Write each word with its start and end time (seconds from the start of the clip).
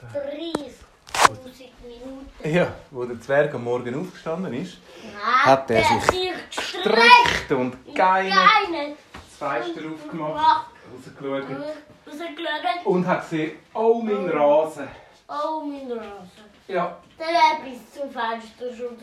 30.000 0.00 1.70
Minuten. 1.82 2.26
Ja, 2.44 2.74
wo 2.90 3.04
der 3.04 3.20
Zwerg 3.20 3.54
am 3.54 3.64
Morgen 3.64 3.94
aufgestanden 4.00 4.54
ist, 4.54 4.78
Hat 5.22 5.70
er 5.70 5.82
sich 5.82 6.32
gestreckt 6.54 6.54
streckt 6.86 7.52
und 7.52 7.72
keine 7.94 8.30
Keine. 8.30 8.96
das 9.12 9.36
Fenster 9.38 9.82
aufgemacht, 9.90 10.66
rausgeschaut 10.92 12.84
und 12.84 13.06
hat 13.06 13.28
gesehen, 13.28 13.52
oh 13.74 14.00
mein 14.02 14.28
Rasen. 14.28 14.88
Oh, 15.28 15.60
mein 15.64 15.90
Rasen. 15.90 16.44
Ja, 16.68 16.98
Der 17.18 17.26
hat 17.26 17.64
bis 17.64 17.92
zum 17.92 18.10
Fenster 18.10 18.74
schon 18.74 18.96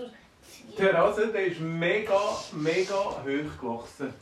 der 0.77 0.93
Rasen 0.93 1.31
der 1.31 1.45
ist 1.47 1.59
mega, 1.59 2.19
mega 2.53 2.95
hoch 2.95 3.61
gewachsen. 3.61 4.13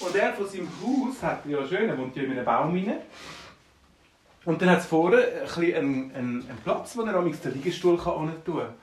Und 0.00 0.14
er 0.16 0.32
von 0.34 0.48
seinem 0.48 0.68
Haus 0.82 1.22
hat 1.22 1.46
ja 1.46 1.66
schön, 1.66 1.88
er 1.88 1.96
wohnt 1.96 2.16
ja 2.16 2.22
in 2.22 2.32
einem 2.32 2.44
Baum 2.44 2.70
rein. 2.72 2.98
Und 4.46 4.62
dann 4.62 4.70
hat 4.70 4.78
es 4.78 4.86
vorne 4.86 5.18
ein 5.56 5.74
einen, 5.74 6.14
einen, 6.14 6.58
Platz, 6.62 6.96
wo 6.96 7.02
er 7.02 7.16
amigs 7.16 7.40
den 7.40 7.54
Liegestuhl 7.54 7.98
kann 7.98 8.32
tun 8.44 8.58
kann. 8.58 8.74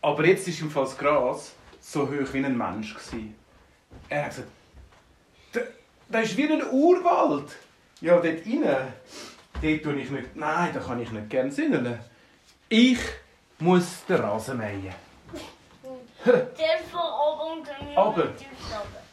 Aber 0.00 0.26
jetzt 0.26 0.48
ist 0.48 0.60
im 0.62 0.70
Fall 0.70 0.84
das 0.84 0.96
Gras 0.96 1.52
so 1.80 2.08
hoch 2.08 2.32
wie 2.32 2.44
ein 2.44 2.56
Mensch. 2.56 2.94
Gewesen. 2.94 3.34
Er 4.08 4.24
hat 4.24 4.30
gesagt, 4.30 4.48
da, 5.52 5.60
das 6.08 6.24
ist 6.24 6.36
wie 6.38 6.50
ein 6.50 6.62
Urwald. 6.70 7.52
Ja, 8.00 8.14
dort 8.14 8.24
rein, 8.24 8.62
dort 9.60 9.82
tue 9.82 10.00
ich 10.00 10.10
nicht, 10.10 10.34
nein, 10.34 10.70
da 10.72 10.80
kann 10.80 11.00
ich 11.00 11.12
nicht 11.12 11.28
gerne 11.28 11.52
sündeln. 11.52 11.98
Ich 12.70 12.98
muss 13.58 14.06
den 14.08 14.16
Rasen 14.16 14.56
mähen. 14.56 14.94
Der 16.24 16.78
von 16.90 17.00
oben 17.00 17.58
und 17.58 17.66
der 17.66 17.98
Aber-. 17.98 18.32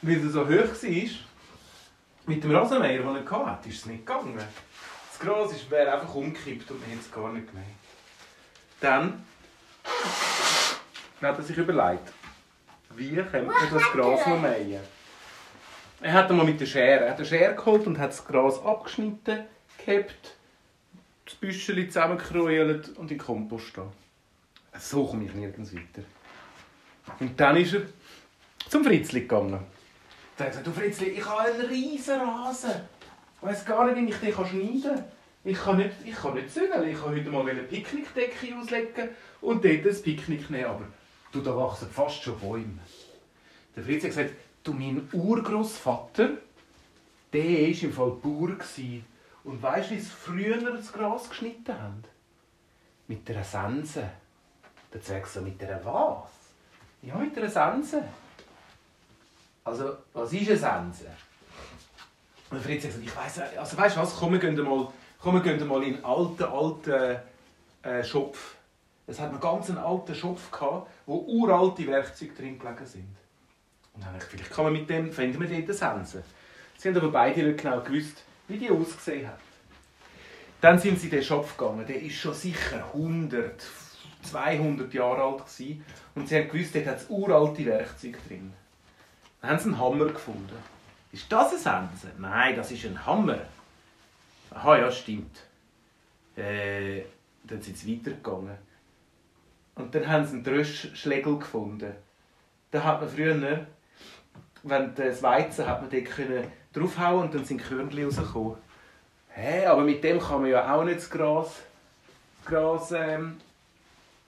Weil 0.01 0.23
er 0.23 0.29
so 0.29 0.45
hoch 0.45 0.49
war, 0.49 1.09
mit 2.25 2.43
dem 2.43 2.55
Rasenmäher, 2.55 3.01
den 3.01 3.27
er 3.27 3.45
hatte, 3.45 3.67
ist 3.67 3.79
es 3.79 3.85
nicht 3.85 4.05
gegangen. 4.05 4.39
Das 5.19 5.27
Gras 5.27 5.51
ist- 5.51 5.69
wäre 5.69 5.91
einfach 5.93 6.15
umgekippt 6.15 6.71
und 6.71 6.79
man 6.79 6.89
hätte 6.89 7.01
es 7.01 7.11
gar 7.11 7.31
nicht 7.33 7.47
gemäht. 7.47 7.65
Dann 8.79 9.25
hat 11.21 11.37
er 11.37 11.43
sich 11.43 11.57
überlegt, 11.57 12.13
wie 12.95 13.13
könnte 13.15 13.41
man 13.43 13.55
das 13.73 13.83
Gras 13.91 14.25
noch 14.25 14.39
mähen. 14.39 14.79
Er 16.01 16.13
hat 16.13 16.29
einmal 16.29 16.45
mit 16.45 16.61
der 16.61 16.65
Schere, 16.65 17.03
er 17.05 17.09
hat 17.11 17.17
eine 17.17 17.25
Schere 17.25 17.53
geholt 17.55 17.85
und 17.85 17.97
hat 17.97 18.11
das 18.11 18.25
Gras 18.25 18.63
abgeschnitten, 18.63 19.43
gehabt, 19.85 20.35
das 21.25 21.35
Büscheli 21.35 21.87
zusammengekräuelt 21.89 22.89
und 22.97 23.11
in 23.11 23.17
den 23.17 23.17
Kompost 23.17 23.77
da. 23.77 23.91
So 24.79 25.05
komme 25.05 25.25
ich 25.25 25.33
nirgends 25.33 25.75
weiter. 25.75 26.03
Und 27.19 27.37
dann 27.37 27.57
ist 27.57 27.73
er 27.73 27.81
zum 28.69 28.85
Fritzli 28.85 29.21
gegangen. 29.21 29.59
Der 30.37 30.45
hat 30.45 30.51
gesagt, 30.53 30.67
du 30.67 30.71
Fritzli, 30.71 31.07
ich 31.09 31.25
habe 31.25 31.41
einen 31.51 31.65
riesen 31.65 32.21
Rasen. 32.21 32.71
Ich 33.41 33.47
weiss 33.47 33.65
gar 33.65 33.85
nicht, 33.91 33.97
wie 34.21 34.29
ich 34.29 34.35
den 34.35 34.45
schneiden 34.47 34.95
kann. 34.95 35.05
Ich 35.43 35.57
kann 35.57 35.77
nicht, 35.77 35.91
ich 36.05 36.15
kann 36.15 36.33
nicht 36.33 36.53
zügeln. 36.53 36.89
Ich 36.89 36.99
kann 36.99 37.15
heute 37.15 37.29
mal 37.29 37.47
eine 37.47 37.63
Picknickdecke 37.63 38.55
auslegen 38.57 39.09
und 39.41 39.63
dort 39.63 39.85
ein 39.85 40.01
Picknick 40.01 40.49
nehmen. 40.49 40.65
Aber 40.65 40.85
du, 41.31 41.41
da 41.41 41.55
wachsen 41.55 41.89
fast 41.89 42.21
schon 42.21 42.39
Bäume. 42.39 42.79
Der 43.75 43.83
Fritzli 43.83 44.09
hat 44.09 44.17
gesagt, 44.17 44.35
du, 44.63 44.73
mein 44.73 45.07
Urgroßvater, 45.11 46.29
der 47.31 47.43
war 47.43 47.83
im 47.83 47.93
Fall 47.93 48.11
Bauer. 48.11 48.55
Und 49.45 49.63
weißt 49.63 49.91
du, 49.91 49.95
wie 49.95 49.99
sie 49.99 50.09
früher 50.09 50.57
das 50.57 50.91
Gras 50.91 51.29
geschnitten 51.29 51.73
haben? 51.73 52.03
Mit 53.07 53.29
einer 53.29 53.43
Sense. 53.43 54.09
Der 54.93 55.01
Zwerg 55.01 55.27
so, 55.27 55.41
mit 55.41 55.63
einer 55.63 55.83
was? 55.85 56.29
Ja, 57.01 57.15
mit 57.15 57.37
einer 57.37 57.49
Sense. 57.49 58.03
Also, 59.63 59.97
was 60.13 60.33
ist 60.33 60.49
eine 60.49 60.57
Sense? 60.57 61.05
Und 62.49 62.61
Fritz 62.61 62.83
hat 62.83 62.91
gesagt, 62.91 63.05
ich 63.05 63.15
weiss, 63.15 63.57
also 63.57 63.77
weißt 63.77 63.95
du 63.95 64.01
was, 64.01 64.15
komm, 64.15 64.33
wir 64.33 64.39
gehen 64.39 64.55
mal, 64.63 64.91
komm, 65.21 65.35
wir 65.35 65.41
gehen 65.41 65.67
mal 65.67 65.83
in 65.83 65.95
einen 65.95 66.05
alten, 66.05 66.43
alten 66.43 67.19
äh, 67.83 68.03
Schopf. 68.03 68.55
Es 69.07 69.19
hat 69.19 69.29
einen 69.29 69.39
ganz 69.39 69.69
alten 69.71 70.15
Schopf 70.15 70.51
gehabt, 70.51 70.89
wo 71.05 71.17
uralte 71.27 71.87
Werkzeuge 71.87 72.33
drin 72.33 72.59
gelegen 72.59 72.85
sind. 72.85 73.15
Und 73.93 74.03
dann 74.03 74.13
habe 74.13 74.17
ich 74.19 74.23
vielleicht 74.23 74.51
kann 74.51 74.65
man 74.65 74.73
mit 74.73 74.89
dem, 74.89 75.11
finden 75.11 75.39
wir 75.41 75.47
dort 75.47 75.63
eine 75.63 75.73
Sense. 75.73 76.23
Sie 76.77 76.87
haben 76.87 76.97
aber 76.97 77.11
beide 77.11 77.43
nicht 77.43 77.61
genau 77.61 77.81
gewusst, 77.81 78.23
wie 78.47 78.57
die 78.57 78.69
ausgesehen 78.69 79.27
hat. 79.27 79.39
Dann 80.61 80.77
sind 80.77 80.99
sie 80.99 81.07
in 81.07 81.11
den 81.11 81.23
Schopf 81.23 81.57
gegangen. 81.57 81.85
Der 81.87 82.01
ist 82.01 82.15
schon 82.15 82.33
sicher 82.33 82.85
100, 82.93 83.63
200 84.23 84.93
Jahre 84.93 85.23
alt 85.23 85.45
gewesen. 85.45 85.83
Und 86.15 86.27
sie 86.27 86.37
haben 86.37 86.49
gewusst, 86.49 86.75
dort 86.75 86.85
hat 86.85 86.97
es 86.97 87.09
uralte 87.09 87.65
Werkzeuge 87.65 88.17
drin. 88.27 88.53
Dann 89.41 89.51
haben 89.51 89.59
sie 89.59 89.65
einen 89.65 89.79
Hammer 89.79 90.05
gefunden. 90.05 90.57
Ist 91.11 91.31
das 91.31 91.49
eine 91.51 91.59
Sense? 91.59 92.11
Nein, 92.17 92.55
das 92.55 92.71
ist 92.71 92.85
ein 92.85 93.05
Hammer. 93.05 93.39
Aha, 94.51 94.77
ja, 94.77 94.91
stimmt. 94.91 95.39
Äh, 96.35 97.03
dann 97.43 97.61
sind 97.61 97.77
sie 97.77 97.97
weitergegangen. 97.97 98.57
Und 99.75 99.95
dann 99.95 100.07
haben 100.07 100.25
sie 100.25 100.33
einen 100.33 100.43
Dröschschlägel 100.43 101.37
gefunden. 101.37 101.93
Da 102.71 102.83
hat 102.83 103.01
man 103.01 103.09
früher, 103.09 103.65
wenn 104.63 104.95
das 104.95 105.23
Weizen 105.23 105.67
hat 105.67 105.81
man 105.81 106.03
können 106.03 106.51
draufhauen 106.73 107.23
und 107.23 107.33
dann 107.33 107.45
sind 107.45 107.61
Körnchen 107.61 108.05
rausgekommen. 108.05 108.57
Hä, 109.29 109.65
aber 109.65 109.83
mit 109.83 110.03
dem 110.03 110.19
kann 110.19 110.41
man 110.41 110.49
ja 110.49 110.73
auch 110.73 110.83
nicht 110.83 110.97
das 110.97 111.09
Gras, 111.09 111.55
das 112.39 112.51
Gras 112.51 112.91
ähm, 112.91 113.37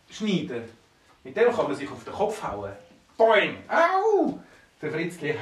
schneiden. 0.10 0.64
Mit 1.24 1.36
dem 1.36 1.54
kann 1.54 1.68
man 1.68 1.76
sich 1.76 1.90
auf 1.90 2.04
den 2.04 2.14
Kopf 2.14 2.42
hauen. 2.44 2.72
Boing! 3.18 3.58
Au! 3.68 4.40
Der 4.82 4.92
Fritzli 4.92 5.36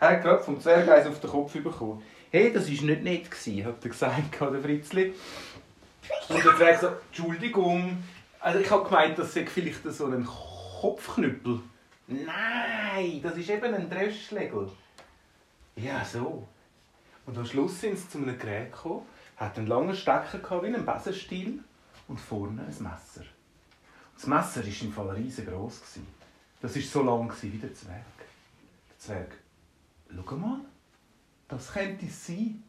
hat 0.00 0.22
gerade 0.22 0.42
vom 0.42 0.60
Zwergeis 0.60 1.06
auf 1.06 1.20
den 1.20 1.30
Kopf 1.30 1.52
bekommen. 1.52 2.02
Hey, 2.32 2.52
das 2.52 2.66
war 2.66 2.84
nicht 2.84 3.02
nett, 3.02 3.28
gewesen, 3.28 3.66
hat 3.66 3.82
er 3.82 3.90
gesagt, 3.90 4.40
der 4.40 4.62
Fritzli. 4.62 5.14
Und 6.28 6.44
der 6.44 6.56
Zwerg 6.56 6.80
so, 6.80 6.88
Entschuldigung. 7.08 8.02
Also 8.38 8.60
ich 8.60 8.70
habe 8.70 8.84
gemeint, 8.84 9.18
das 9.18 9.34
sei 9.34 9.46
vielleicht 9.46 9.82
so 9.92 10.06
ein 10.06 10.24
Kopfknüppel. 10.80 11.60
Nein, 12.06 13.20
das 13.20 13.36
ist 13.36 13.50
eben 13.50 13.74
ein 13.74 13.90
Dreschschlägel. 13.90 14.70
Ja, 15.74 16.04
so. 16.04 16.46
Und 17.26 17.36
am 17.36 17.44
Schluss 17.44 17.80
sind 17.80 17.98
sie 17.98 18.08
zu 18.08 18.18
einem 18.18 18.38
Gerät 18.38 18.72
gekommen, 18.72 19.06
hat 19.36 19.58
einen 19.58 19.66
langen 19.66 19.94
Stecker 19.96 20.38
gehabt, 20.38 20.62
wie 20.62 20.68
einen 20.68 20.86
Besenstiel 20.86 21.58
und 22.06 22.20
vorne 22.20 22.62
ein 22.62 22.68
Messer. 22.68 23.24
Das 24.14 24.26
Messer 24.26 24.64
war 24.64 24.82
im 24.82 24.92
Fall 24.92 25.10
riesengroß. 25.10 25.80
Das 26.62 26.76
war 26.76 26.82
so 26.82 27.02
lang 27.02 27.32
wie 27.42 27.58
der 27.58 27.74
Zwerg. 27.74 28.04
Der 28.88 28.98
Zwerg, 28.98 29.36
schau 30.14 30.36
mal, 30.36 30.60
das 31.50 31.72
könnte 31.72 32.06
es 32.06 32.26
sein. 32.26 32.62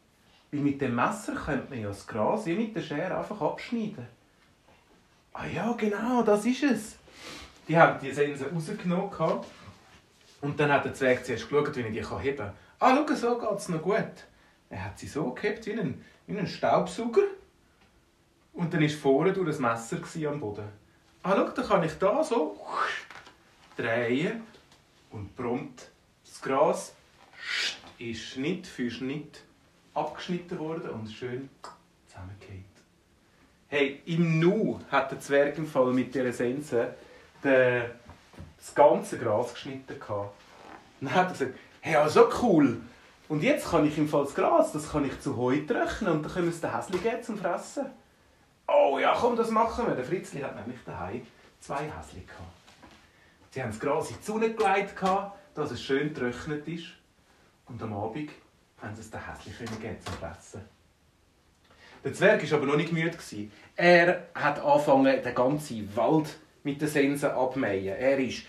Weil 0.50 0.60
mit 0.60 0.80
dem 0.80 0.94
Messer 0.94 1.34
könnte 1.34 1.70
man 1.70 1.80
ja 1.80 1.88
das 1.88 2.06
Gras 2.06 2.44
wie 2.44 2.54
mit 2.54 2.76
der 2.76 2.82
Schere 2.82 3.16
einfach 3.16 3.40
abschneiden. 3.40 4.06
Ah 5.32 5.46
ja, 5.46 5.72
genau, 5.72 6.22
das 6.22 6.44
ist 6.44 6.62
es. 6.62 6.96
Die 7.66 7.78
haben 7.78 7.98
die 8.00 8.12
Sense 8.12 8.50
rausgenommen 8.52 9.10
und 10.42 10.58
dann 10.58 10.72
hat 10.72 10.84
der 10.84 10.92
Zwerg 10.92 11.24
zuerst 11.24 11.48
geschaut, 11.48 11.74
wie 11.76 11.80
er 11.80 11.90
die 11.90 12.04
heben 12.04 12.36
kann. 12.36 12.52
Ah, 12.80 12.96
schau, 13.08 13.14
so 13.14 13.38
geht 13.38 13.58
es 13.58 13.68
noch 13.68 13.80
gut. 13.80 14.26
Er 14.68 14.84
hat 14.84 14.98
sie 14.98 15.06
so 15.06 15.30
gehabt 15.30 15.64
wie 15.66 15.72
ein, 15.72 16.04
wie 16.26 16.36
ein 16.36 16.46
Staubsauger. 16.46 17.22
Und 18.52 18.74
dann 18.74 18.82
war 18.82 18.88
vorne 18.88 19.32
durch 19.32 19.46
das 19.46 19.58
Messer 19.60 19.98
am 20.28 20.40
Boden. 20.40 20.68
Ah, 21.22 21.34
schau, 21.36 21.48
dann 21.48 21.66
kann 21.66 21.84
ich 21.84 21.96
da 21.98 22.22
so 22.24 22.60
drehen 23.76 24.42
und 25.10 25.34
prompt 25.36 25.90
das 26.24 26.42
Gras 26.42 26.92
ist 27.98 28.20
Schnitt 28.22 28.66
für 28.66 28.90
Schnitt 28.90 29.42
abgeschnitten 29.94 30.58
worden 30.58 30.90
und 30.90 31.10
schön 31.10 31.48
zusammengekehrt. 32.06 32.64
Hey, 33.68 34.02
im 34.06 34.38
Nu 34.38 34.80
hat 34.90 35.10
der 35.10 35.20
Zwerg 35.20 35.56
im 35.58 35.66
Fall 35.66 35.92
mit 35.92 36.14
dieser 36.14 36.32
Sense 36.32 36.94
das 37.42 38.74
ganze 38.74 39.18
Gras 39.18 39.54
geschnitten. 39.54 39.98
gehabt. 39.98 40.34
Dann 41.00 41.14
hat 41.14 41.26
er 41.26 41.32
gesagt, 41.32 41.54
hey, 41.80 41.96
also 41.96 42.28
cool. 42.42 42.80
Und 43.28 43.42
jetzt 43.42 43.70
kann 43.70 43.86
ich 43.86 43.96
im 43.98 44.08
Fall 44.08 44.24
das 44.24 44.34
Gras, 44.34 44.72
das 44.72 44.90
kann 44.92 45.04
ich 45.04 45.18
zu 45.20 45.36
Heu 45.36 45.56
trocknen 45.66 46.12
und 46.12 46.22
dann 46.22 46.32
können 46.32 46.46
wir 46.46 46.52
es 46.52 46.60
den 46.60 46.76
Häsli 46.76 46.98
geben 46.98 47.22
zum 47.22 47.38
Fressen. 47.38 47.86
Oh 48.68 48.98
ja, 49.00 49.16
komm, 49.18 49.36
das 49.36 49.50
machen 49.50 49.86
wir. 49.86 49.94
Der 49.94 50.04
Fritzli 50.04 50.40
hat 50.40 50.54
nämlich 50.54 50.80
daheim 50.84 51.26
zwei 51.60 51.84
Häsli 51.84 52.20
gehabt. 52.20 52.52
Sie 53.50 53.62
haben 53.62 53.70
das 53.70 53.80
Gras 53.80 54.10
in 54.10 54.16
die 54.18 54.24
Sonne 54.24 54.52
gelegt, 54.52 54.94
dass 55.54 55.70
es 55.70 55.82
schön 55.82 56.14
getrocknet 56.14 56.68
ist. 56.68 56.88
Und 57.68 57.82
am 57.82 57.92
Abend 57.92 58.30
haben 58.80 58.94
sie 58.94 59.00
es 59.00 59.10
den 59.10 59.20
Häsli 59.26 59.52
können 59.52 59.80
geben 59.80 59.96
zum 60.04 60.14
Fressen. 60.14 60.62
Der 62.04 62.12
Zwerg 62.12 62.50
war 62.50 62.58
aber 62.58 62.66
noch 62.66 62.76
nicht 62.76 62.92
müde. 62.92 63.16
Er 63.76 64.26
hat 64.34 64.60
angefangen, 64.60 65.22
den 65.22 65.34
ganzen 65.34 65.96
Wald 65.96 66.36
mit 66.64 66.80
den 66.80 66.88
Sensen 66.88 67.30
abmähen. 67.30 67.96
Er 67.96 68.18
ist 68.18 68.42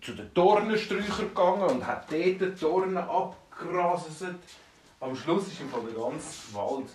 zu 0.00 0.14
den 0.14 0.32
Dornensträuchern 0.32 1.28
gegangen 1.28 1.62
und 1.62 1.86
hat 1.86 2.10
dort 2.10 2.40
die 2.40 2.54
Dornen 2.58 2.96
abgeraset. 2.96 4.36
Am 5.00 5.14
Schluss 5.14 5.48
ist 5.48 5.60
im 5.60 5.68
Fall 5.68 5.82
der 5.82 6.02
ganze 6.02 6.54
Wald 6.54 6.88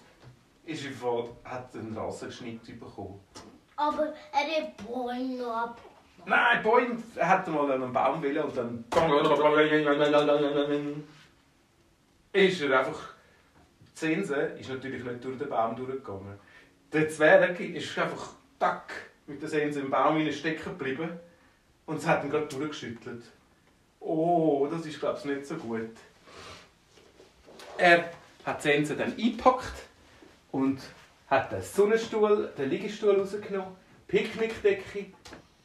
ist 0.65 0.85
im 0.85 0.93
Fall, 0.93 1.29
hat 1.43 1.75
einen 1.75 1.97
Rasenschnitt 1.97 2.63
bekommen. 2.79 3.19
Aber 3.75 4.13
er 4.31 4.63
hat 4.63 4.77
Bäume 4.77 5.37
noch 5.37 5.55
ab. 5.55 5.81
Nein, 6.25 6.61
Bäume 6.63 6.97
er 7.15 7.29
hat 7.29 7.47
mal 7.47 7.71
einen 7.71 7.91
Baum 7.91 8.21
wollen 8.23 8.43
und 8.43 8.55
dann 8.55 8.85
ist 12.33 12.61
er 12.61 12.79
einfach 12.79 13.13
die 14.01 14.07
Sense 14.07 14.35
ist 14.35 14.69
natürlich 14.69 15.03
nicht 15.03 15.23
durch 15.23 15.37
den 15.37 15.49
Baum 15.49 15.75
durchgegangen. 15.75 16.39
Der 16.91 17.09
Zwerg 17.09 17.59
ist 17.59 17.97
einfach 17.97 18.33
tack, 18.59 18.91
mit 19.27 19.41
der 19.41 19.49
Sense 19.49 19.79
im 19.79 19.89
Baum 19.89 20.29
stecken 20.31 20.77
geblieben. 20.77 21.19
Und 21.85 21.97
es 21.97 22.07
hat 22.07 22.23
ihn 22.23 22.29
gerade 22.29 22.47
durchgeschüttelt. 22.47 23.23
Oh, 23.99 24.67
das 24.71 24.85
ist, 24.85 24.99
glaube 24.99 25.19
ich, 25.19 25.25
nicht 25.25 25.45
so 25.45 25.55
gut. 25.55 25.91
Er 27.77 28.11
hat 28.45 28.63
die 28.63 28.69
Sense 28.69 28.95
dann 28.95 29.11
eingepackt 29.11 29.83
und 30.51 30.79
hat 31.27 31.51
den 31.51 31.61
Sonnenstuhl, 31.61 32.51
den 32.57 32.69
Liegestuhl 32.69 33.19
rausgenommen, 33.19 33.75
Picknickdecke. 34.07 35.07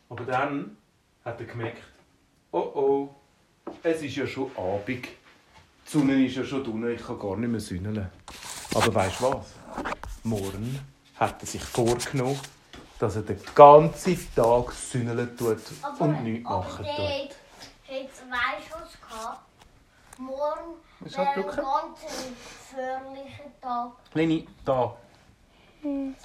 Aber 0.09 0.25
dann 0.25 0.77
hat 1.25 1.41
er 1.41 1.47
gemerkt, 1.47 1.83
oh 2.53 2.59
oh, 2.59 3.15
es 3.83 4.03
ist 4.03 4.17
ja 4.17 4.27
schon 4.27 4.51
Abend. 4.57 5.09
Die 5.87 5.93
Sonne 5.99 6.25
ist 6.27 6.37
ja 6.37 6.45
schon 6.45 6.63
unten, 6.67 6.91
ich 6.91 7.05
kann 7.05 7.19
gar 7.19 7.37
nicht 7.37 7.49
mehr 7.51 7.61
sünneln. 7.61 8.11
Aber 8.75 8.95
weißt 8.95 9.21
du 9.21 9.25
was? 9.33 9.47
Morgen 10.25 10.81
hat 11.17 11.41
er 11.41 11.47
sich 11.47 11.63
vorgenommen, 11.63 12.39
dass 12.99 13.17
er 13.17 13.23
den 13.23 13.41
ganzen 13.55 14.35
Tag 14.35 14.73
sünneln 14.73 15.37
tut 15.37 15.59
und 15.99 16.25
nichts 16.25 16.45
machen 16.49 16.65
aber 16.65 16.77
tut. 16.79 16.87
der 16.87 16.95
hat- 16.95 17.31
hat 17.89 18.15
zwei 18.15 18.61
Schuss 18.63 18.97
gehabt. 19.09 19.41
Morgen 20.19 20.75
Ist 21.05 21.17
wäre 21.17 21.27
halt 21.29 21.37
ein 21.37 21.43
Glück. 21.45 21.57
ganz 21.57 22.01
gefährlicher 22.01 23.61
Tag. 23.61 23.93
Leni, 24.15 24.49
da. 24.65 24.97